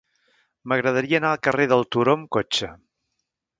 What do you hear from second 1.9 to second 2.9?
Turó amb cotxe.